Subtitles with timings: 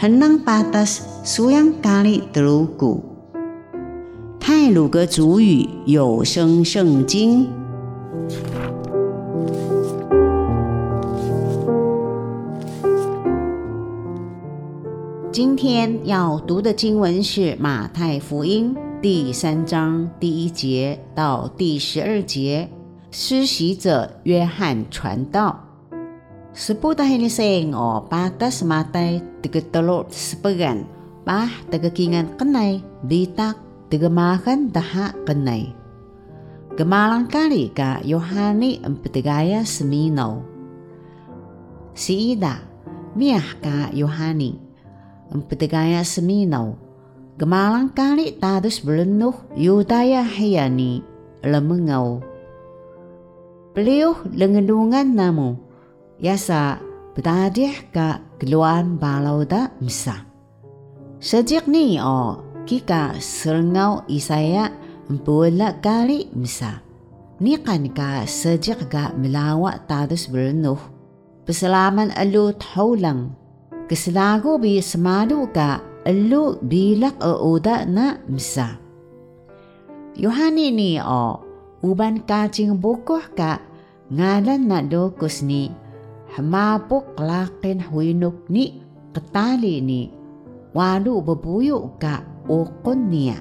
[0.00, 3.04] henang patas suyang kali telugu。
[4.40, 7.44] 泰鲁格族语有声圣经。
[15.30, 22.70] 今天要读的经文是马太福音第三章第一节到第十二节。
[23.10, 25.69] 施洗者约翰传道。
[26.50, 30.82] Sepuluh ini seng o patas matai tiga telur sepegan
[31.22, 33.54] bah tiga kingan kenai bitak
[33.86, 35.70] tiga makan daha kenai.
[36.74, 40.42] Gemalang kali ka Yohani empetigaya semino.
[41.94, 42.66] Si Ida
[43.14, 44.58] miah ka Yohani
[45.30, 46.74] empetigaya semino.
[47.38, 51.06] Gemalang kali tadus belenuh Yudaya hayani
[51.46, 52.26] lemengau.
[53.70, 55.69] Beliau lengelungan namu.
[56.20, 56.76] Yasa
[57.16, 60.28] betadih ka keluan balau da misa.
[61.16, 64.68] Sejak ni o kika serengau isaya
[65.08, 66.84] empula kali misa.
[67.40, 70.76] Ni kan ka sejak ka melawak tadus berenuh.
[71.48, 73.32] Peselaman elu taulang.
[73.88, 78.76] Keselagu bi semadu ka elu bilak o uda na misa.
[80.20, 81.40] Yohani ni o
[81.80, 83.56] uban kacing bukuh ka
[84.12, 85.79] ngalan na dokus ni
[86.36, 90.10] hamapok lakin huinuk ni ketali ni
[90.74, 93.38] walu bebuyu ka ukon niya.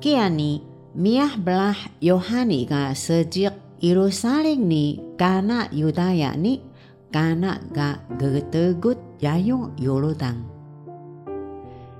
[0.00, 0.60] Kia ni
[0.92, 6.60] miah belah Yohani ka sejak Yerusalem ni kana Yudaya ni
[7.08, 10.44] kana ga gegetegut yayong Yordan.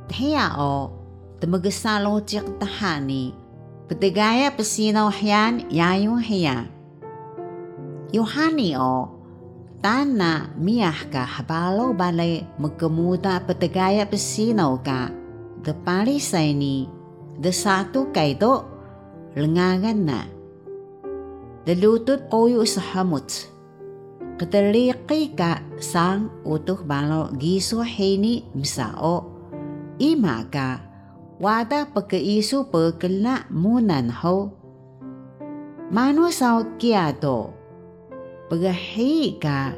[0.09, 0.93] Thea o
[1.41, 3.45] temegesalo cik tahani
[3.85, 6.73] Petegaya pesinaw hiyan yayong hiya.
[8.17, 9.14] Yohani o
[9.85, 15.13] tana miyah ka habalo balay magkamuta petegaya pesinaw ka
[15.61, 16.89] the palisay ni
[17.37, 18.65] the satu kaydo
[19.37, 20.21] lengangan na.
[21.69, 23.51] Dalutut koyo sa hamot.
[24.41, 29.37] Kataliki ka sang utuh balo giso hini misao.
[30.01, 30.81] Ima ka
[31.37, 34.53] wada pagkaiso pagkala munan ho.
[35.93, 37.64] Mano sa kiado,
[38.49, 39.73] pagahi ka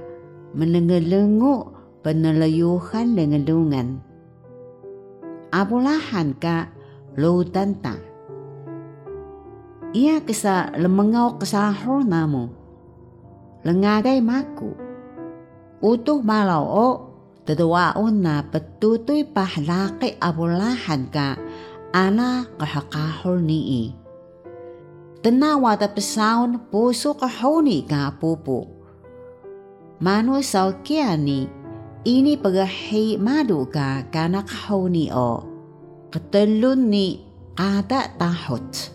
[0.56, 1.70] menengelengu
[2.02, 4.02] penelayuhan lengelungan.
[5.54, 6.70] Abulahan ka
[7.14, 7.96] lautan ta.
[9.96, 12.52] Ia kesa lemengau kesahor namu.
[13.64, 14.76] Lengagai maku.
[15.80, 16.88] Utuh malau o
[17.46, 21.38] tadawaon na patutoy pahlaki abulahan ka
[21.94, 23.94] ana kahakahol ni
[25.26, 28.70] Tenawa ta pesaon puso kahoni ka pupo.
[29.98, 30.70] Mano sa
[31.18, 31.50] ni
[32.06, 35.42] ini pagahi madu ka kana kahoni o.
[36.14, 37.26] Ketelun ni
[37.58, 38.94] ada tahot.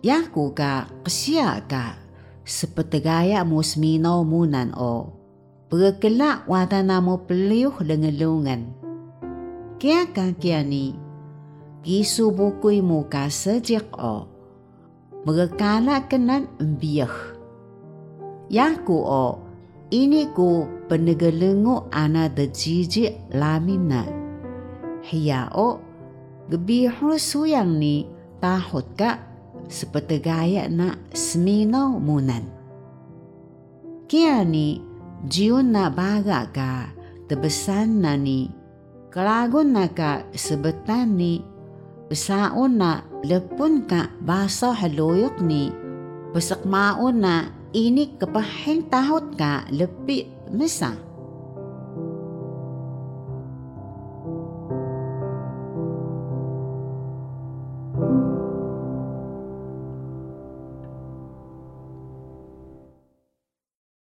[0.00, 2.00] Yaku ka kasya ka
[2.40, 5.20] sepetegaya musminaw munan o.
[5.68, 8.72] Pagkala wata na mo peliyuh lengelungan.
[9.76, 10.96] Kaya ka kaya ni,
[11.84, 14.29] gisubukoy mo ka sejak o.
[15.20, 17.12] Magkala ka nan mbiyah.
[18.48, 19.26] Yaku o,
[19.92, 24.02] ini ko penegalengo ana da jiji lamin na.
[25.04, 25.76] Hiya o,
[26.48, 28.08] gabiho suyang ni
[28.40, 29.20] tahot ka
[29.68, 32.48] sepetegaya na seminaw munan.
[34.08, 34.80] Kaya ni,
[35.28, 36.96] jiun na baga ka,
[37.28, 38.50] tebesan na ni,
[39.12, 41.44] kalagon na ka sebetan ni,
[42.10, 45.70] besaon na lepun ka basa haluyok ni,
[46.34, 50.98] besakmaon na ini kepahing tahot ka lepi mesa.